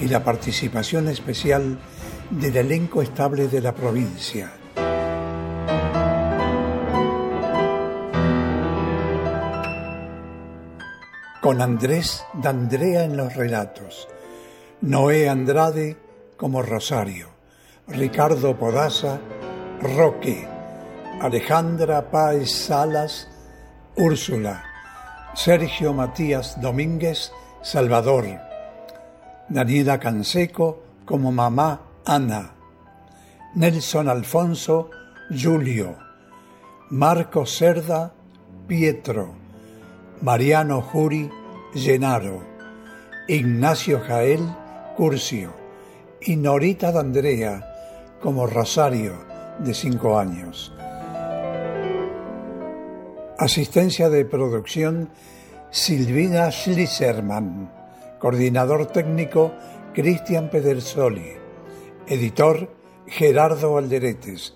y 0.00 0.08
la 0.08 0.24
participación 0.24 1.08
especial 1.08 1.78
del 2.30 2.56
elenco 2.56 3.02
estable 3.02 3.48
de 3.48 3.60
la 3.60 3.74
provincia. 3.74 4.52
Con 11.40 11.60
Andrés 11.60 12.24
D'Andrea 12.34 13.04
en 13.04 13.16
los 13.16 13.34
relatos, 13.34 14.08
Noé 14.82 15.28
Andrade 15.28 15.96
como 16.36 16.62
Rosario, 16.62 17.28
Ricardo 17.88 18.56
Podaza, 18.56 19.18
Roque, 19.80 20.46
Alejandra 21.20 22.10
Páez 22.10 22.50
Salas, 22.50 23.28
Úrsula, 23.96 24.64
Sergio 25.34 25.92
Matías 25.92 26.60
Domínguez, 26.60 27.32
Salvador, 27.62 28.49
Daniela 29.50 29.98
Canseco 29.98 30.80
como 31.04 31.32
mamá 31.32 31.80
Ana, 32.06 32.54
Nelson 33.56 34.08
Alfonso, 34.08 34.90
Julio, 35.28 35.96
Marco 36.90 37.44
Cerda, 37.46 38.12
Pietro, 38.68 39.34
Mariano 40.22 40.80
Juri, 40.82 41.28
Genaro, 41.74 42.44
Ignacio 43.26 44.00
Jael, 44.06 44.40
Curcio 44.96 45.52
y 46.20 46.36
Norita 46.36 46.92
D'Andrea 46.92 47.66
como 48.22 48.46
Rosario, 48.46 49.14
de 49.58 49.74
cinco 49.74 50.16
años. 50.16 50.72
Asistencia 53.36 54.08
de 54.08 54.24
producción 54.24 55.10
Silvina 55.70 56.50
Schlisserman. 56.52 57.79
Coordinador 58.20 58.86
técnico 58.86 59.52
Cristian 59.94 60.50
Pedersoli. 60.50 61.32
Editor 62.06 62.70
Gerardo 63.06 63.78
Alderetes. 63.78 64.52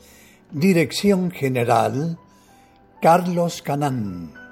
Dirección 0.53 1.31
general 1.31 2.19
Carlos 3.01 3.63
Canán. 3.63 4.44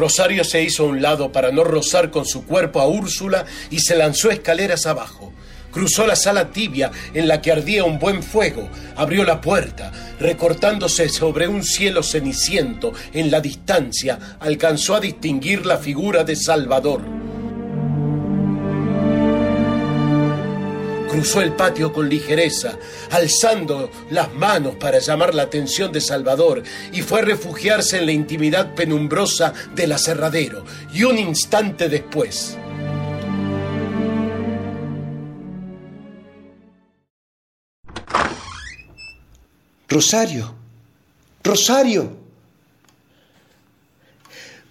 Rosario 0.00 0.44
se 0.44 0.62
hizo 0.62 0.84
a 0.84 0.86
un 0.86 1.02
lado 1.02 1.30
para 1.30 1.52
no 1.52 1.62
rozar 1.62 2.10
con 2.10 2.24
su 2.24 2.46
cuerpo 2.46 2.80
a 2.80 2.88
Úrsula 2.88 3.44
y 3.70 3.80
se 3.80 3.94
lanzó 3.94 4.30
escaleras 4.30 4.86
abajo. 4.86 5.30
Cruzó 5.70 6.06
la 6.06 6.16
sala 6.16 6.52
tibia 6.52 6.90
en 7.12 7.28
la 7.28 7.42
que 7.42 7.52
ardía 7.52 7.84
un 7.84 7.98
buen 7.98 8.22
fuego, 8.22 8.66
abrió 8.96 9.24
la 9.24 9.42
puerta, 9.42 9.92
recortándose 10.18 11.10
sobre 11.10 11.48
un 11.48 11.62
cielo 11.62 12.02
ceniciento 12.02 12.94
en 13.12 13.30
la 13.30 13.42
distancia, 13.42 14.18
alcanzó 14.40 14.94
a 14.94 15.00
distinguir 15.00 15.66
la 15.66 15.76
figura 15.76 16.24
de 16.24 16.34
Salvador. 16.34 17.19
Cruzó 21.10 21.40
el 21.40 21.52
patio 21.52 21.92
con 21.92 22.08
ligereza, 22.08 22.78
alzando 23.10 23.90
las 24.10 24.32
manos 24.32 24.76
para 24.76 25.00
llamar 25.00 25.34
la 25.34 25.42
atención 25.42 25.90
de 25.90 26.00
Salvador, 26.00 26.62
y 26.92 27.02
fue 27.02 27.18
a 27.18 27.22
refugiarse 27.22 27.98
en 27.98 28.06
la 28.06 28.12
intimidad 28.12 28.76
penumbrosa 28.76 29.52
del 29.74 29.90
aserradero. 29.90 30.64
Y 30.94 31.02
un 31.02 31.18
instante 31.18 31.88
después, 31.88 32.56
Rosario. 39.88 40.54
Rosario. 41.42 42.16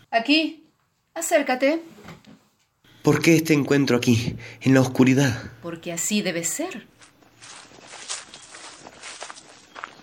Aquí, 0.09 0.63
acércate, 1.13 1.81
¿Por 3.03 3.21
qué 3.21 3.35
este 3.37 3.53
encuentro 3.53 3.97
aquí, 3.97 4.35
en 4.61 4.73
la 4.73 4.81
oscuridad? 4.81 5.51
porque 5.61 5.91
así 5.93 6.21
debe 6.21 6.43
ser. 6.43 6.85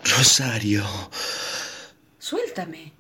Rosario, 0.05 0.85
Suéltame, 2.19 2.93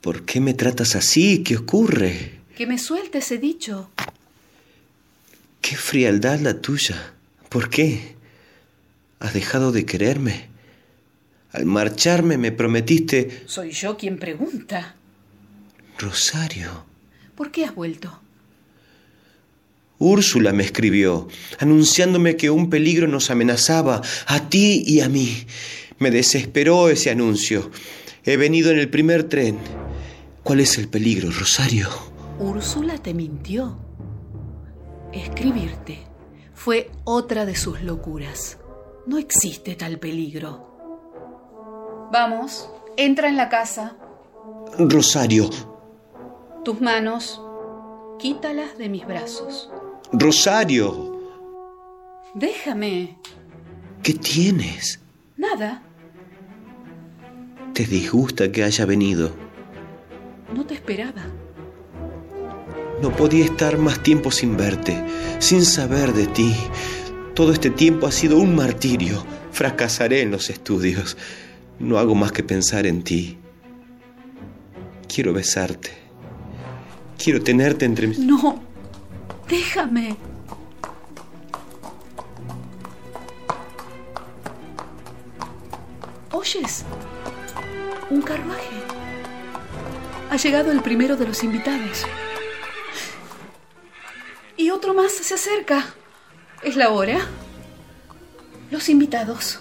¿por 0.00 0.24
qué 0.24 0.40
me 0.40 0.54
tratas 0.54 0.94
así? 0.94 1.42
¿Qué 1.42 1.56
ocurre? 1.56 2.40
que 2.56 2.66
me 2.66 2.78
sueltes, 2.78 3.30
he 3.32 3.38
dicho. 3.38 3.90
Qué 5.60 5.76
frialdad 5.76 6.38
la 6.40 6.60
tuya. 6.60 7.14
¿Por 7.50 7.68
qué? 7.68 8.14
¿Has 9.18 9.34
dejado 9.34 9.72
de 9.72 9.84
quererme? 9.84 10.48
Al 11.52 11.66
marcharme 11.66 12.38
me 12.38 12.52
prometiste... 12.52 13.42
Soy 13.46 13.72
yo 13.72 13.96
quien 13.96 14.18
pregunta. 14.18 14.94
Rosario. 15.98 16.84
¿Por 17.34 17.50
qué 17.50 17.64
has 17.66 17.74
vuelto? 17.74 18.20
Úrsula 19.98 20.52
me 20.52 20.62
escribió, 20.62 21.26
anunciándome 21.58 22.36
que 22.36 22.50
un 22.50 22.68
peligro 22.68 23.08
nos 23.08 23.30
amenazaba, 23.30 24.02
a 24.26 24.48
ti 24.48 24.82
y 24.86 25.00
a 25.00 25.08
mí. 25.08 25.46
Me 25.98 26.10
desesperó 26.10 26.90
ese 26.90 27.10
anuncio. 27.10 27.70
He 28.24 28.36
venido 28.36 28.70
en 28.70 28.78
el 28.78 28.90
primer 28.90 29.24
tren. 29.24 29.58
¿Cuál 30.42 30.60
es 30.60 30.76
el 30.76 30.88
peligro, 30.88 31.30
Rosario? 31.30 31.88
Úrsula 32.38 32.98
te 32.98 33.14
mintió. 33.14 33.78
Escribirte 35.12 36.00
fue 36.54 36.90
otra 37.04 37.46
de 37.46 37.56
sus 37.56 37.82
locuras. 37.82 38.58
No 39.06 39.18
existe 39.18 39.76
tal 39.76 39.98
peligro. 39.98 42.08
Vamos, 42.12 42.68
entra 42.96 43.28
en 43.28 43.36
la 43.36 43.48
casa. 43.48 43.96
Rosario, 44.78 45.48
Tus 46.64 46.80
manos, 46.80 47.40
quítalas 48.18 48.76
de 48.76 48.88
mis 48.88 49.06
brazos. 49.06 49.70
Rosario, 50.12 51.14
Déjame. 52.34 53.18
¿qué 54.02 54.12
tienes? 54.14 55.00
Nada. 55.36 55.82
¿Te 57.72 57.84
disgusta 57.84 58.50
que 58.52 58.62
haya 58.64 58.86
venido? 58.86 59.34
No 60.54 60.64
te 60.64 60.74
esperaba. 60.74 61.26
No 63.02 63.10
podía 63.10 63.44
estar 63.44 63.78
más 63.78 64.02
tiempo 64.02 64.30
sin 64.30 64.56
verte, 64.56 65.02
sin 65.38 65.64
saber 65.64 66.12
de 66.12 66.26
ti. 66.28 66.54
Todo 67.34 67.52
este 67.52 67.68
tiempo 67.70 68.06
ha 68.06 68.12
sido 68.12 68.38
un 68.38 68.54
martirio. 68.54 69.24
Fracasaré 69.52 70.22
en 70.22 70.30
los 70.30 70.48
estudios. 70.48 71.16
No 71.78 71.98
hago 71.98 72.14
más 72.14 72.32
que 72.32 72.42
pensar 72.42 72.86
en 72.86 73.02
ti. 73.02 73.36
Quiero 75.12 75.34
besarte. 75.34 75.90
Quiero 77.22 77.42
tenerte 77.42 77.84
entre 77.84 78.06
mis... 78.06 78.18
No. 78.18 78.62
Déjame. 79.48 80.16
¿Oyes? 86.32 86.84
Un 88.10 88.22
carruaje. 88.22 88.76
Ha 90.30 90.36
llegado 90.36 90.72
el 90.72 90.82
primero 90.82 91.16
de 91.16 91.26
los 91.26 91.44
invitados. 91.44 92.04
Y 94.56 94.70
otro 94.70 94.94
más 94.94 95.12
se 95.12 95.34
acerca. 95.34 95.94
¿Es 96.62 96.76
la 96.76 96.90
hora? 96.90 97.26
Los 98.70 98.88
invitados. 98.88 99.60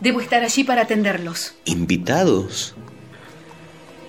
Debo 0.00 0.20
estar 0.20 0.42
allí 0.42 0.64
para 0.64 0.82
atenderlos. 0.82 1.54
¿Invitados? 1.64 2.74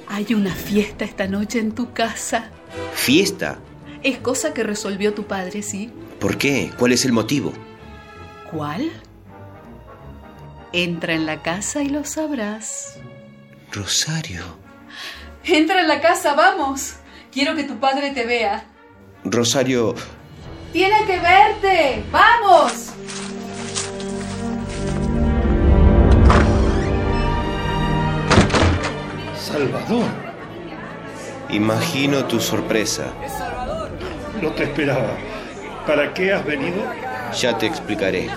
Hay 0.08 0.34
una 0.34 0.54
fiesta 0.54 1.04
esta 1.04 1.28
noche 1.28 1.60
en 1.60 1.74
tu 1.74 1.92
casa. 1.94 2.50
¿Fiesta? 2.94 3.60
Es 4.04 4.18
cosa 4.20 4.54
que 4.54 4.64
resolvió 4.64 5.14
tu 5.14 5.26
padre, 5.26 5.62
¿sí? 5.62 5.92
¿Por 6.20 6.38
qué? 6.38 6.72
¿Cuál 6.78 6.94
es 6.94 7.06
el 7.06 7.12
motivo? 7.14 7.54
¿Cuál? 8.52 8.92
Entra 10.74 11.14
en 11.14 11.26
la 11.26 11.42
casa 11.42 11.82
y 11.84 11.90
lo 11.90 12.06
sabrás. 12.06 13.00
Rosario. 13.72 14.44
Entra 15.44 15.82
en 15.82 15.88
la 15.88 16.02
casa, 16.02 16.34
vamos. 16.34 16.96
Quiero 17.32 17.56
que 17.56 17.64
tu 17.64 17.80
padre 17.80 18.12
te 18.12 18.26
vea. 18.26 18.66
Rosario... 19.24 19.96
Tiene 20.74 21.06
que 21.06 21.18
verte. 21.20 22.04
Vamos. 22.12 22.92
Salvador. 29.40 30.06
Imagino 31.50 32.26
tu 32.26 32.40
sorpresa. 32.40 33.14
No 34.42 34.52
te 34.52 34.64
esperaba. 34.64 35.18
¿Para 35.86 36.14
qué 36.14 36.34
has 36.34 36.46
venido? 36.46 36.84
Ya 37.40 37.58
te 37.58 37.66
explicaré. 37.66 38.30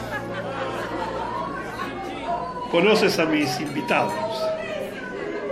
¿Conoces 2.71 3.19
a 3.19 3.27
mis 3.27 3.61
invitados? 3.61 4.15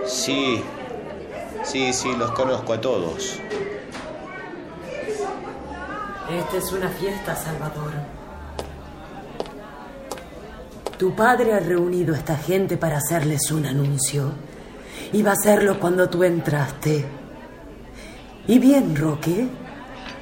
Sí, 0.06 0.62
sí, 1.64 1.92
sí, 1.92 2.14
los 2.16 2.30
conozco 2.30 2.72
a 2.72 2.80
todos. 2.80 3.40
Esta 6.30 6.56
es 6.56 6.72
una 6.72 6.88
fiesta, 6.88 7.34
Salvador. 7.34 7.92
Tu 10.96 11.14
padre 11.14 11.54
ha 11.54 11.60
reunido 11.60 12.14
a 12.14 12.18
esta 12.18 12.36
gente 12.36 12.76
para 12.76 12.98
hacerles 12.98 13.50
un 13.50 13.66
anuncio. 13.66 14.32
Iba 15.12 15.30
a 15.30 15.34
hacerlo 15.34 15.78
cuando 15.78 16.08
tú 16.08 16.24
entraste. 16.24 17.04
Y 18.46 18.58
bien, 18.58 18.96
Roque, 18.96 19.48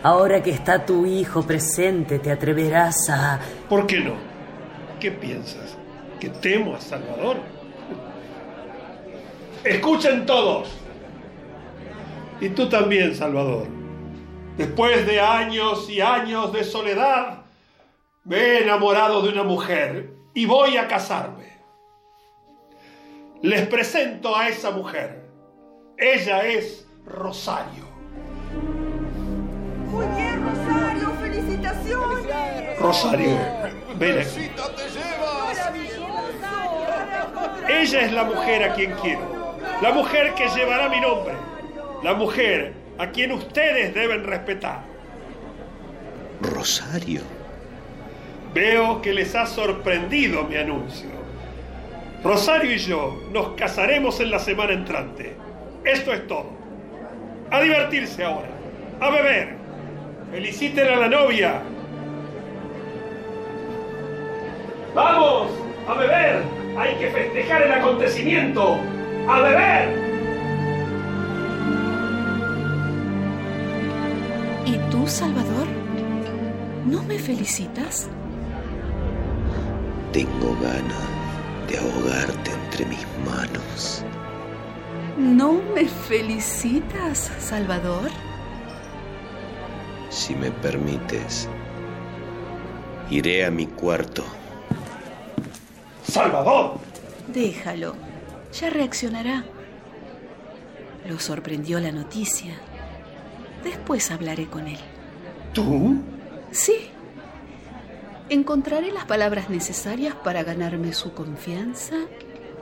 ahora 0.03 0.43
que 0.43 0.51
está 0.51 0.85
tu 0.85 1.07
hijo 1.07 1.43
presente, 1.43 2.19
te 2.19 2.31
atreverás 2.31 3.09
a... 3.11 3.41
¿Por 3.69 3.87
qué 3.87 4.01
no? 4.01 4.15
¿Qué 5.01 5.11
piensas? 5.11 5.77
¿Que 6.21 6.31
temo 6.31 6.75
a 6.75 6.81
Salvador? 6.81 7.37
Escuchen 9.65 10.27
todos. 10.27 10.69
Y 12.41 12.51
tú 12.51 12.69
también, 12.69 13.15
Salvador. 13.15 13.67
Después 14.57 15.07
de 15.07 15.21
años 15.21 15.91
y 15.91 16.01
años 16.01 16.53
de 16.53 16.65
soledad, 16.65 17.43
me 18.25 18.37
he 18.37 18.63
enamorado 18.63 19.23
de 19.23 19.29
una 19.31 19.43
mujer 19.43 20.15
y 20.35 20.47
voy 20.47 20.77
a 20.77 20.89
casarme. 20.89 21.57
Les 23.43 23.67
presento 23.67 24.37
a 24.37 24.49
esa 24.49 24.71
mujer. 24.71 25.29
Ella 25.99 26.47
es 26.47 26.87
Rosario. 27.05 27.86
Muy 29.97 30.07
bien, 30.09 30.45
Rosario, 30.45 31.11
felicitaciones. 31.23 32.79
Rosario, 32.79 33.39
ven 33.99 34.19
aquí. 34.19 34.51
Ella 37.67 38.01
es 38.03 38.13
la 38.13 38.25
mujer 38.25 38.65
a 38.65 38.75
quien 38.75 38.93
quiero. 39.01 39.57
La 39.81 39.93
mujer 39.93 40.35
que 40.35 40.49
llevará 40.49 40.91
mi 40.91 41.01
nombre. 41.01 41.33
La 42.03 42.13
mujer 42.13 42.75
a 42.99 43.07
quien 43.07 43.33
ustedes 43.33 43.95
deben 43.95 44.25
respetar. 44.25 44.83
Rosario. 46.43 47.23
Veo 48.53 49.01
que 49.01 49.15
les 49.15 49.35
ha 49.35 49.47
sorprendido 49.47 50.45
mi 50.45 50.57
anuncio. 50.57 51.09
Rosario 52.23 52.75
y 52.75 52.79
yo 52.79 53.19
nos 53.33 53.55
casaremos 53.57 54.21
en 54.21 54.31
la 54.31 54.41
semana 54.41 54.75
entrante. 54.75 55.35
Esto 55.85 56.13
es 56.13 56.27
todo. 56.27 56.51
A 57.51 57.63
divertirse 57.63 58.23
ahora. 58.25 58.49
A 59.01 59.09
beber. 59.09 59.66
Feliciten 60.31 60.89
a 60.89 60.97
la 60.97 61.09
novia. 61.09 61.63
¡Vamos! 64.95 65.51
¡A 65.89 65.95
beber! 65.95 66.43
Hay 66.77 66.97
que 66.97 67.11
festejar 67.11 67.63
el 67.63 67.73
acontecimiento. 67.73 68.79
¡A 69.29 69.41
beber! 69.41 70.07
¿Y 74.67 74.79
tú, 74.91 75.07
Salvador? 75.07 75.67
¿No 76.87 77.03
me 77.05 77.19
felicitas? 77.19 78.09
Tengo 80.13 80.57
ganas 80.61 81.07
de 81.69 81.79
ahogarte 81.79 82.51
entre 82.51 82.87
mis 82.87 83.07
manos. 83.25 84.05
¿No 85.17 85.61
me 85.75 85.87
felicitas, 85.87 87.31
Salvador? 87.39 88.11
Si 90.17 90.35
me 90.35 90.51
permites, 90.51 91.47
iré 93.11 93.45
a 93.45 93.51
mi 93.51 93.67
cuarto. 93.67 94.25
¡Salvador! 96.09 96.79
Déjalo. 97.29 97.95
Ya 98.59 98.71
reaccionará. 98.71 99.45
Lo 101.07 101.21
sorprendió 101.21 101.79
la 101.81 101.93
noticia. 101.93 102.55
Después 103.63 104.11
hablaré 104.11 104.47
con 104.47 104.69
él. 104.69 104.79
¿Tú? 105.53 105.99
Sí. 106.51 106.89
Encontraré 108.31 108.93
las 108.93 109.05
palabras 109.05 109.51
necesarias 109.51 110.15
para 110.15 110.45
ganarme 110.45 110.95
su 110.95 111.13
confianza 111.13 111.97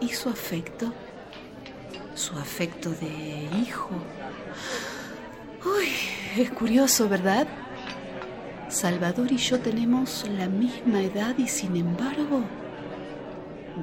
y 0.01 0.09
su 0.09 0.29
afecto. 0.29 0.93
Su 2.17 2.37
afecto 2.37 2.91
de 2.91 3.49
hijo. 3.62 3.91
Es 6.37 6.50
curioso, 6.50 7.08
¿verdad? 7.08 7.46
Salvador 8.69 9.31
y 9.31 9.37
yo 9.37 9.61
tenemos 9.61 10.28
la 10.28 10.49
misma 10.49 11.00
edad 11.00 11.38
y 11.38 11.46
sin 11.46 11.76
embargo, 11.76 12.43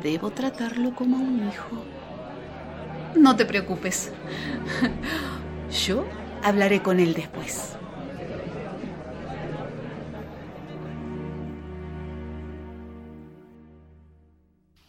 debo 0.03 0.31
tratarlo 0.31 0.93
como 0.93 1.17
a 1.17 1.19
un 1.21 1.47
hijo. 1.47 1.83
No 3.15 3.35
te 3.35 3.45
preocupes. 3.45 4.11
Yo 5.85 6.05
hablaré 6.43 6.81
con 6.81 6.99
él 6.99 7.13
después. 7.13 7.77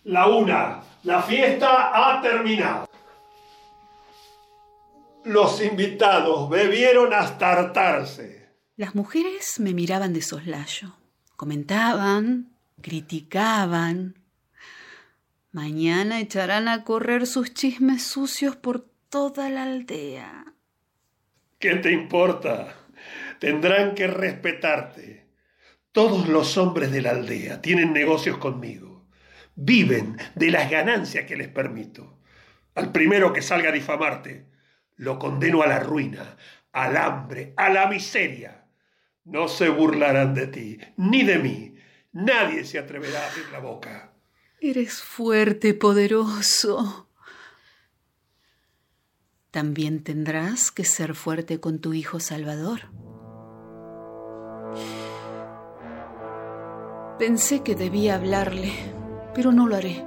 La 0.05 0.27
una. 0.27 0.81
La 1.05 1.23
fiesta 1.23 1.93
ha 1.95 2.21
terminado. 2.21 2.92
Los 5.25 5.63
invitados 5.63 6.51
bebieron 6.51 7.15
hasta 7.15 7.53
hartarse. 7.53 8.49
Las 8.77 8.97
mujeres 8.97 9.61
me 9.61 9.73
miraban 9.73 10.13
de 10.13 10.21
soslayo, 10.21 10.97
comentaban, 11.37 12.57
criticaban. 12.81 14.19
Mañana 15.53 16.19
echarán 16.19 16.67
a 16.67 16.83
correr 16.83 17.29
sus 17.29 17.55
chismes 17.55 18.03
sucios 18.03 18.57
por 18.57 18.89
toda 19.11 19.49
la 19.49 19.63
aldea. 19.63 20.55
¿Qué 21.61 21.77
te 21.77 21.93
importa? 21.93 22.75
Tendrán 23.39 23.95
que 23.95 24.09
respetarte. 24.09 25.29
Todos 25.93 26.27
los 26.29 26.57
hombres 26.57 26.91
de 26.91 27.03
la 27.03 27.11
aldea 27.11 27.63
tienen 27.63 27.93
negocios 27.93 28.39
conmigo. 28.39 29.07
Viven 29.55 30.17
de 30.35 30.51
las 30.51 30.69
ganancias 30.69 31.27
que 31.27 31.37
les 31.37 31.49
permito. 31.49 32.19
Al 32.75 32.91
primero 32.91 33.33
que 33.33 33.43
salga 33.43 33.69
a 33.69 33.73
difamarte, 33.73 34.52
lo 35.03 35.19
condeno 35.19 35.63
a 35.63 35.67
la 35.67 35.81
ruina, 35.81 36.37
al 36.71 36.97
hambre, 36.97 37.55
a 37.57 37.69
la 37.71 37.89
miseria. 37.89 38.69
No 39.25 39.49
se 39.49 39.69
burlarán 39.69 40.33
de 40.33 40.47
ti, 40.47 40.79
ni 40.97 41.25
de 41.25 41.39
mí. 41.39 41.75
Nadie 42.13 42.65
se 42.65 42.79
atreverá 42.79 43.21
a 43.21 43.29
abrir 43.29 43.49
la 43.51 43.59
boca. 43.59 44.13
Eres 44.61 45.03
fuerte, 45.03 45.75
poderoso. 45.75 47.09
También 49.51 50.05
tendrás 50.05 50.71
que 50.71 50.85
ser 50.85 51.17
fuerte 51.17 51.59
con 51.59 51.81
tu 51.81 51.95
hijo 51.95 52.21
Salvador. 52.21 52.83
Pensé 57.19 57.65
que 57.65 57.75
debía 57.75 58.15
hablarle, 58.15 58.73
pero 59.35 59.51
no 59.51 59.67
lo 59.67 59.75
haré. 59.75 60.05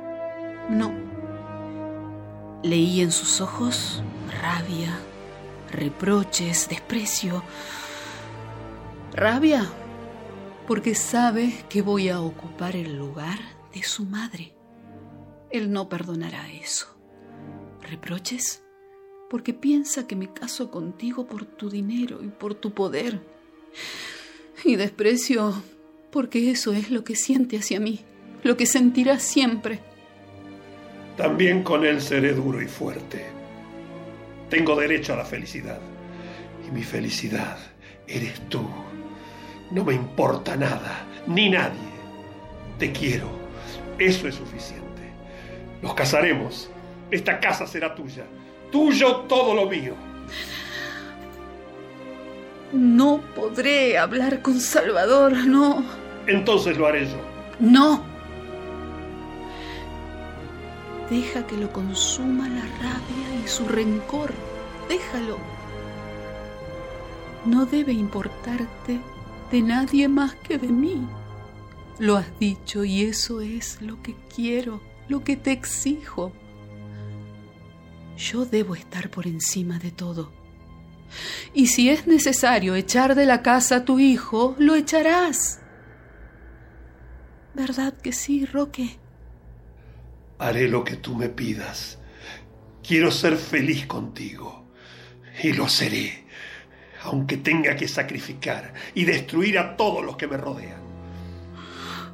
No. 0.69 1.04
Leí 2.65 3.01
en 3.01 3.11
sus 3.11 3.41
ojos 3.41 4.01
rabia, 4.41 4.97
reproches, 5.71 6.67
desprecio. 6.67 7.43
Rabia 9.13 9.71
porque 10.65 10.95
sabe 10.95 11.53
que 11.69 11.83
voy 11.83 12.09
a 12.09 12.21
ocupar 12.21 12.75
el 12.75 12.97
lugar 12.97 13.37
de 13.71 13.83
su 13.83 14.03
madre. 14.05 14.55
Él 15.51 15.71
no 15.71 15.89
perdonará 15.89 16.51
eso. 16.51 16.87
Reproches 17.83 18.63
porque 19.29 19.53
piensa 19.53 20.07
que 20.07 20.15
me 20.15 20.33
caso 20.33 20.71
contigo 20.71 21.27
por 21.27 21.45
tu 21.45 21.69
dinero 21.69 22.23
y 22.23 22.29
por 22.29 22.55
tu 22.55 22.73
poder. 22.73 23.21
Y 24.63 24.75
desprecio 24.75 25.53
porque 26.09 26.49
eso 26.49 26.73
es 26.73 26.89
lo 26.89 27.03
que 27.03 27.15
siente 27.15 27.57
hacia 27.59 27.79
mí, 27.79 27.99
lo 28.41 28.57
que 28.57 28.65
sentirá 28.65 29.19
siempre. 29.19 29.81
También 31.17 31.63
con 31.63 31.85
él 31.85 32.01
seré 32.01 32.33
duro 32.33 32.61
y 32.61 32.67
fuerte. 32.67 33.25
Tengo 34.49 34.75
derecho 34.75 35.13
a 35.13 35.17
la 35.17 35.25
felicidad. 35.25 35.79
Y 36.67 36.71
mi 36.71 36.83
felicidad 36.83 37.57
eres 38.07 38.41
tú. 38.49 38.67
No 39.71 39.83
me 39.83 39.93
importa 39.93 40.55
nada, 40.55 41.05
ni 41.27 41.49
nadie. 41.49 41.95
Te 42.77 42.91
quiero. 42.91 43.29
Eso 43.97 44.27
es 44.27 44.35
suficiente. 44.35 44.85
Nos 45.81 45.93
casaremos. 45.93 46.69
Esta 47.11 47.39
casa 47.39 47.65
será 47.65 47.95
tuya. 47.95 48.25
tuyo, 48.71 49.17
todo 49.27 49.53
lo 49.55 49.69
mío. 49.69 49.93
No 52.73 53.21
podré 53.35 53.97
hablar 53.97 54.41
con 54.41 54.59
Salvador, 54.59 55.33
no. 55.47 55.85
Entonces 56.27 56.77
lo 56.77 56.87
haré 56.87 57.05
yo. 57.05 57.21
No. 57.59 58.14
Deja 61.09 61.45
que 61.45 61.57
lo 61.57 61.71
consuma 61.71 62.49
la 62.49 62.61
rabia 62.61 63.43
y 63.43 63.47
su 63.47 63.67
rencor. 63.67 64.33
Déjalo. 64.89 65.37
No 67.45 67.65
debe 67.65 67.93
importarte 67.93 68.99
de 69.51 69.61
nadie 69.61 70.07
más 70.07 70.35
que 70.35 70.57
de 70.57 70.67
mí. 70.67 71.07
Lo 71.99 72.17
has 72.17 72.39
dicho 72.39 72.83
y 72.83 73.03
eso 73.03 73.41
es 73.41 73.81
lo 73.81 74.01
que 74.01 74.15
quiero, 74.35 74.81
lo 75.07 75.23
que 75.23 75.37
te 75.37 75.51
exijo. 75.51 76.31
Yo 78.17 78.45
debo 78.45 78.75
estar 78.75 79.09
por 79.09 79.27
encima 79.27 79.77
de 79.77 79.91
todo. 79.91 80.31
Y 81.53 81.67
si 81.67 81.89
es 81.89 82.07
necesario 82.07 82.75
echar 82.75 83.13
de 83.13 83.25
la 83.25 83.43
casa 83.43 83.77
a 83.77 83.85
tu 83.85 83.99
hijo, 83.99 84.55
lo 84.57 84.75
echarás. 84.75 85.59
¿Verdad 87.53 87.93
que 87.93 88.11
sí, 88.11 88.45
Roque? 88.45 88.97
Haré 90.37 90.67
lo 90.67 90.83
que 90.83 90.97
tú 90.97 91.15
me 91.15 91.29
pidas. 91.29 91.97
Quiero 92.85 93.11
ser 93.11 93.37
feliz 93.37 93.85
contigo. 93.87 94.65
Y 95.43 95.53
lo 95.53 95.67
seré, 95.67 96.25
aunque 97.03 97.37
tenga 97.37 97.75
que 97.75 97.87
sacrificar 97.87 98.73
y 98.93 99.05
destruir 99.05 99.59
a 99.59 99.75
todos 99.75 100.03
los 100.03 100.15
que 100.17 100.27
me 100.27 100.37
rodean. 100.37 100.81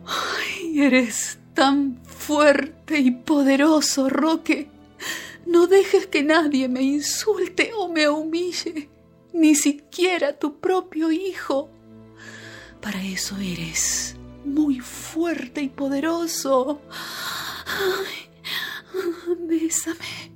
Ay, 0.05 0.81
eres 0.81 1.39
tan 1.53 2.01
fuerte 2.03 2.99
y 2.99 3.11
poderoso, 3.11 4.09
Roque. 4.09 4.69
No 5.45 5.67
dejes 5.67 6.07
que 6.07 6.23
nadie 6.23 6.67
me 6.67 6.81
insulte 6.81 7.71
o 7.77 7.89
me 7.89 8.07
humille, 8.07 8.89
ni 9.33 9.55
siquiera 9.55 10.37
tu 10.37 10.59
propio 10.59 11.11
hijo. 11.11 11.69
Para 12.81 13.03
eso 13.03 13.37
eres 13.37 14.15
muy 14.45 14.79
fuerte 14.79 15.61
y 15.61 15.69
poderoso. 15.69 16.81
Ay, 17.79 18.29
bésame. 19.47 20.31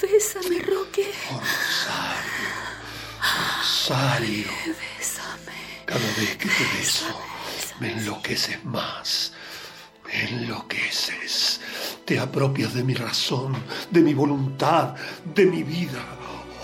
Bésame, 0.00 0.60
Roque. 0.62 1.12
Rosario. 1.30 2.50
Rosario. 3.58 4.46
Bésame. 4.66 5.84
Cada 5.84 6.06
vez 6.18 6.36
que 6.36 6.48
te 6.48 6.64
beso, 6.78 7.06
me 7.80 7.92
enloqueces 7.92 8.64
más. 8.64 9.32
Me 10.06 10.24
enloqueces. 10.28 11.60
Te 12.04 12.18
apropias 12.18 12.74
de 12.74 12.82
mi 12.82 12.94
razón, 12.94 13.54
de 13.90 14.00
mi 14.00 14.14
voluntad, 14.14 14.94
de 15.24 15.46
mi 15.46 15.62
vida. 15.62 16.02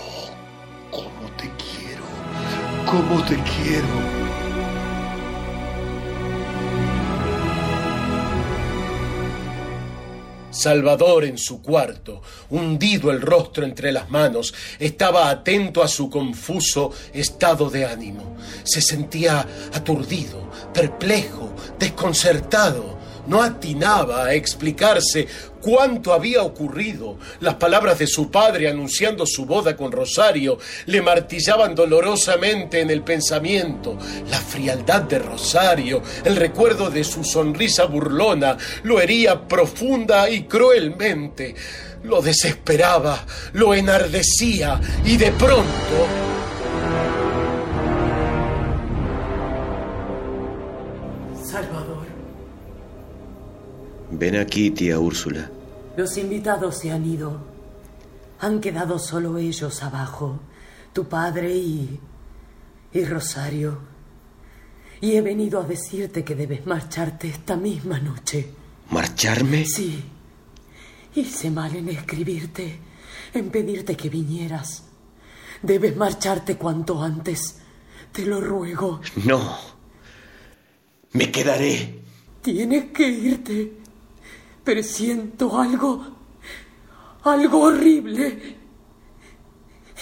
Oh, 0.01 0.29
cómo 0.91 1.29
te 1.37 1.51
quiero. 1.57 2.05
Cómo 2.85 3.23
te 3.25 3.35
quiero. 3.43 4.26
Salvador 10.67 11.23
en 11.23 11.37
su 11.37 11.61
cuarto, 11.61 12.21
hundido 12.49 13.09
el 13.09 13.21
rostro 13.21 13.63
entre 13.63 13.89
las 13.93 14.09
manos, 14.09 14.53
estaba 14.79 15.29
atento 15.29 15.81
a 15.81 15.87
su 15.87 16.09
confuso 16.09 16.91
estado 17.13 17.69
de 17.69 17.85
ánimo. 17.85 18.35
Se 18.65 18.81
sentía 18.81 19.47
aturdido, 19.73 20.51
perplejo, 20.73 21.55
desconcertado. 21.79 22.97
No 23.27 23.41
atinaba 23.41 24.25
a 24.25 24.33
explicarse 24.33 25.25
cuánto 25.67 26.13
había 26.13 26.43
ocurrido. 26.43 27.17
Las 27.41 27.55
palabras 27.55 27.99
de 27.99 28.07
su 28.07 28.31
padre 28.31 28.69
anunciando 28.69 29.25
su 29.25 29.45
boda 29.45 29.75
con 29.75 29.91
Rosario 29.91 30.57
le 30.85 31.01
martillaban 31.01 31.75
dolorosamente 31.75 32.79
en 32.79 32.89
el 32.89 33.01
pensamiento. 33.01 33.97
La 34.29 34.37
frialdad 34.37 35.01
de 35.01 35.19
Rosario, 35.19 36.01
el 36.23 36.37
recuerdo 36.37 36.89
de 36.89 37.03
su 37.03 37.21
sonrisa 37.25 37.83
burlona, 37.83 38.57
lo 38.83 39.01
hería 39.01 39.45
profunda 39.45 40.29
y 40.29 40.43
cruelmente. 40.43 41.53
Lo 42.03 42.21
desesperaba, 42.21 43.25
lo 43.51 43.73
enardecía 43.73 44.79
y 45.03 45.17
de 45.17 45.33
pronto... 45.33 46.07
Salvador, 51.43 52.07
Ven 54.11 54.37
aquí, 54.37 54.71
tía 54.71 54.97
Úrsula. 54.97 55.51
Los 55.97 56.15
invitados 56.17 56.77
se 56.77 56.91
han 56.91 57.05
ido. 57.05 57.41
Han 58.39 58.61
quedado 58.61 58.99
solo 58.99 59.37
ellos 59.39 59.81
abajo, 59.81 60.39
tu 60.93 61.05
padre 61.09 61.55
y... 61.55 61.99
y 62.93 63.03
Rosario. 63.03 63.79
Y 65.01 65.15
he 65.15 65.21
venido 65.21 65.59
a 65.59 65.63
decirte 65.63 66.23
que 66.23 66.35
debes 66.35 66.65
marcharte 66.67 67.27
esta 67.27 67.55
misma 67.55 67.99
noche. 67.99 68.47
¿Marcharme? 68.91 69.65
Sí. 69.65 70.03
Hice 71.15 71.49
mal 71.49 71.75
en 71.75 71.89
escribirte, 71.89 72.79
en 73.33 73.49
pedirte 73.49 73.97
que 73.97 74.09
vinieras. 74.09 74.83
Debes 75.63 75.95
marcharte 75.97 76.57
cuanto 76.57 77.01
antes. 77.01 77.57
Te 78.11 78.23
lo 78.23 78.39
ruego. 78.39 79.01
No. 79.25 79.57
Me 81.13 81.31
quedaré. 81.31 82.03
Tienes 82.43 82.91
que 82.91 83.07
irte. 83.09 83.86
Presiento 84.67 85.57
algo. 85.57 86.05
algo 87.23 87.61
horrible. 87.61 88.57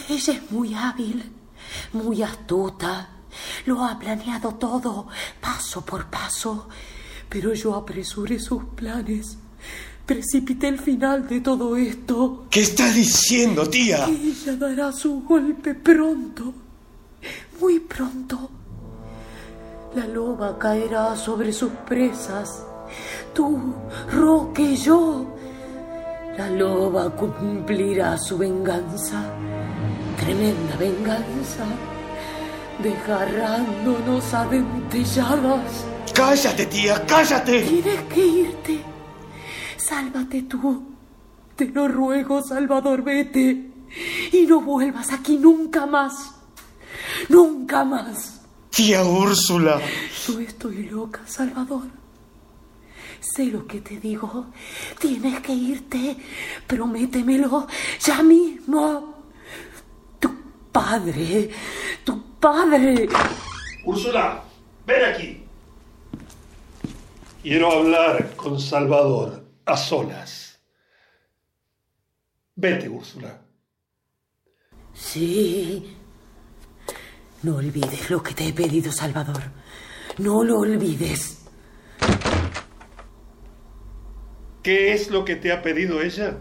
Ella 0.09 0.33
es 0.33 0.51
muy 0.51 0.73
hábil, 0.73 1.23
muy 1.93 2.23
astuta. 2.23 3.11
Lo 3.67 3.85
ha 3.85 3.99
planeado 3.99 4.55
todo, 4.55 5.07
paso 5.39 5.85
por 5.85 6.07
paso. 6.07 6.67
Pero 7.29 7.53
yo 7.53 7.75
apresuré 7.75 8.39
sus 8.39 8.63
planes. 8.63 9.37
Precipité 10.03 10.69
el 10.69 10.79
final 10.79 11.27
de 11.27 11.41
todo 11.41 11.75
esto. 11.77 12.47
¿Qué 12.49 12.61
estás 12.61 12.95
diciendo, 12.95 13.69
tía? 13.69 14.07
Ella 14.07 14.55
dará 14.55 14.91
su 14.91 15.21
golpe 15.21 15.75
pronto, 15.75 16.51
muy 17.61 17.81
pronto. 17.81 18.49
La 19.93 20.07
loba 20.07 20.57
caerá 20.57 21.15
sobre 21.15 21.53
sus 21.53 21.69
presas. 21.87 22.63
Tú, 23.33 23.73
Roque, 24.11 24.75
yo. 24.75 25.25
La 26.37 26.49
loba 26.49 27.09
cumplirá 27.15 28.17
su 28.17 28.37
venganza. 28.37 29.23
Tremenda 30.19 30.75
venganza. 30.77 31.65
Desgarrándonos 32.81 34.33
a 34.33 34.45
dentelladas. 34.47 35.85
Cállate, 36.13 36.65
tía, 36.65 37.05
cállate. 37.05 37.61
Tienes 37.61 38.01
que 38.13 38.25
irte. 38.25 38.81
Sálvate 39.77 40.43
tú. 40.43 40.83
Te 41.55 41.67
lo 41.67 41.87
ruego, 41.87 42.41
Salvador, 42.41 43.01
vete. 43.01 43.71
Y 44.31 44.45
no 44.45 44.61
vuelvas 44.61 45.11
aquí 45.13 45.37
nunca 45.37 45.85
más. 45.85 46.35
Nunca 47.29 47.85
más. 47.85 48.41
Tía 48.69 49.03
Úrsula. 49.05 49.79
Yo 50.27 50.39
estoy 50.39 50.89
loca, 50.89 51.21
Salvador. 51.25 51.83
Sé 53.33 53.45
lo 53.45 53.65
que 53.65 53.81
te 53.81 53.99
digo. 53.99 54.47
Tienes 54.99 55.39
que 55.41 55.53
irte. 55.53 56.17
Prométemelo 56.67 57.67
ya 57.99 58.21
mismo. 58.21 59.23
Tu 60.19 60.29
padre. 60.71 61.49
Tu 62.03 62.39
padre. 62.39 63.09
Úrsula, 63.83 64.43
ven 64.85 65.05
aquí. 65.05 65.43
Quiero 67.41 67.71
hablar 67.71 68.35
con 68.35 68.59
Salvador 68.59 69.43
a 69.65 69.77
solas. 69.77 70.59
Vete, 72.55 72.87
Úrsula. 72.87 73.41
Sí. 74.93 75.95
No 77.43 77.57
olvides 77.57 78.09
lo 78.09 78.23
que 78.23 78.33
te 78.33 78.47
he 78.47 78.53
pedido, 78.53 78.91
Salvador. 78.91 79.43
No 80.17 80.43
lo 80.43 80.59
olvides. 80.59 81.44
¿Qué 84.65 84.93
es 84.93 85.11
lo 85.11 85.23
que 85.25 85.35
te 85.35 85.51
ha 85.51 85.61
pedido 85.61 86.01
ella? 86.01 86.39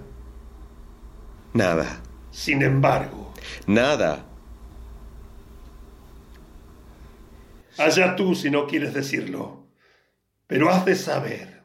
Nada. 1.52 2.00
Sin 2.30 2.62
embargo, 2.62 3.34
Nada. 3.66 4.24
allá 7.76 8.16
tú 8.16 8.34
si 8.34 8.50
no 8.50 8.66
quieres 8.66 8.94
decirlo. 8.94 9.66
Pero 10.46 10.70
has 10.70 10.86
de 10.86 10.96
saber 10.96 11.64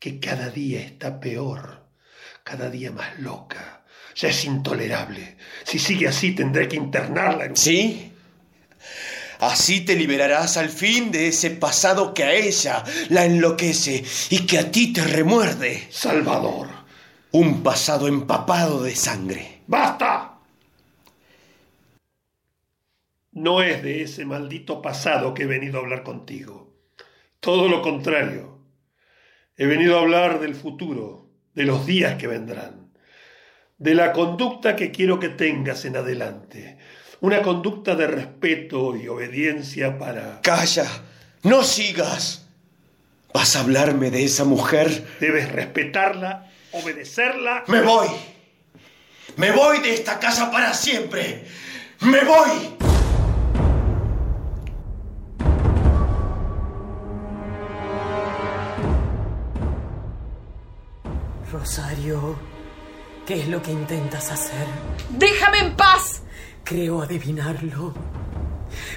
que 0.00 0.18
cada 0.18 0.50
día 0.50 0.80
está 0.80 1.20
peor, 1.20 1.86
cada 2.42 2.70
día 2.70 2.90
más 2.90 3.20
loca. 3.20 3.84
Ya 4.16 4.30
es 4.30 4.44
intolerable. 4.44 5.36
Si 5.62 5.78
sigue 5.78 6.08
así 6.08 6.34
tendré 6.34 6.66
que 6.66 6.74
internarla 6.74 7.44
en. 7.44 7.56
¿Sí? 7.56 8.12
Así 9.40 9.80
te 9.82 9.96
liberarás 9.96 10.56
al 10.56 10.68
fin 10.68 11.10
de 11.10 11.28
ese 11.28 11.50
pasado 11.50 12.14
que 12.14 12.24
a 12.24 12.32
ella 12.32 12.84
la 13.08 13.24
enloquece 13.24 14.04
y 14.30 14.46
que 14.46 14.58
a 14.58 14.70
ti 14.70 14.92
te 14.92 15.04
remuerde. 15.04 15.86
Salvador, 15.90 16.68
un 17.32 17.62
pasado 17.62 18.08
empapado 18.08 18.82
de 18.82 18.94
sangre. 18.94 19.62
¡Basta! 19.66 20.38
No 23.32 23.62
es 23.62 23.82
de 23.82 24.02
ese 24.02 24.24
maldito 24.24 24.80
pasado 24.80 25.34
que 25.34 25.42
he 25.42 25.46
venido 25.46 25.78
a 25.78 25.82
hablar 25.82 26.04
contigo. 26.04 26.72
Todo 27.40 27.68
lo 27.68 27.82
contrario. 27.82 28.60
He 29.56 29.66
venido 29.66 29.98
a 29.98 30.02
hablar 30.02 30.40
del 30.40 30.54
futuro, 30.54 31.30
de 31.52 31.64
los 31.64 31.84
días 31.86 32.16
que 32.16 32.26
vendrán, 32.26 32.83
de 33.84 33.94
la 33.94 34.14
conducta 34.14 34.74
que 34.76 34.90
quiero 34.90 35.20
que 35.20 35.28
tengas 35.28 35.84
en 35.84 35.98
adelante. 35.98 36.78
Una 37.20 37.42
conducta 37.42 37.94
de 37.94 38.06
respeto 38.06 38.96
y 38.96 39.08
obediencia 39.08 39.98
para... 39.98 40.40
Calla, 40.40 40.86
no 41.42 41.62
sigas. 41.62 42.46
¿Vas 43.34 43.56
a 43.56 43.60
hablarme 43.60 44.10
de 44.10 44.24
esa 44.24 44.44
mujer? 44.44 45.06
Debes 45.20 45.52
respetarla, 45.52 46.50
obedecerla. 46.72 47.64
Me 47.66 47.82
voy. 47.82 48.08
Me 49.36 49.52
voy 49.52 49.80
de 49.80 49.92
esta 49.92 50.18
casa 50.18 50.50
para 50.50 50.72
siempre. 50.72 51.44
Me 52.00 52.24
voy. 52.24 52.70
Rosario, 61.52 62.53
¿qué 63.26 63.40
es 63.40 63.48
lo 63.48 63.62
que 63.62 63.72
intentas 63.72 64.30
hacer? 64.30 64.66
¡Déjame 65.10 65.58
en 65.60 65.76
paz! 65.76 66.22
Creo 66.62 67.02
adivinarlo. 67.02 67.94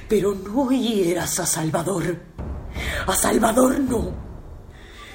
Pero 0.07 0.33
no 0.33 0.71
hieras 0.71 1.39
a 1.39 1.45
Salvador. 1.45 2.17
A 3.05 3.15
Salvador 3.15 3.79
no. 3.79 4.13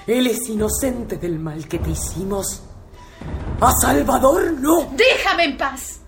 Él 0.07 0.27
es 0.27 0.49
inocente 0.49 1.17
del 1.17 1.39
mal 1.39 1.67
que 1.69 1.79
te 1.79 1.91
hicimos. 1.91 2.63
A 3.61 3.73
Salvador 3.81 4.53
no. 4.53 4.93
¡Déjame 4.93 5.45
en 5.45 5.57
paz! 5.57 6.01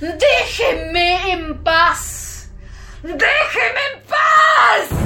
¡Déjeme 0.00 1.32
en 1.32 1.62
paz! 1.62 2.50
¡Déjeme 3.02 3.80
en 3.94 4.02
paz! 4.08 5.05